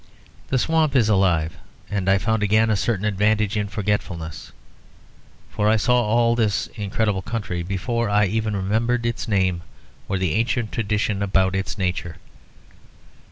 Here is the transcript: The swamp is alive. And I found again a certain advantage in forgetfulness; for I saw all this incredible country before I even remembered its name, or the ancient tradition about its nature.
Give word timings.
The 0.47 0.57
swamp 0.57 0.95
is 0.95 1.09
alive. 1.09 1.57
And 1.87 2.09
I 2.09 2.17
found 2.17 2.41
again 2.41 2.71
a 2.71 2.75
certain 2.75 3.05
advantage 3.05 3.55
in 3.55 3.67
forgetfulness; 3.67 4.51
for 5.51 5.69
I 5.69 5.75
saw 5.75 6.01
all 6.01 6.33
this 6.33 6.65
incredible 6.73 7.21
country 7.21 7.61
before 7.61 8.09
I 8.09 8.25
even 8.25 8.55
remembered 8.55 9.05
its 9.05 9.27
name, 9.27 9.61
or 10.09 10.17
the 10.17 10.33
ancient 10.33 10.71
tradition 10.71 11.21
about 11.21 11.53
its 11.55 11.77
nature. 11.77 12.15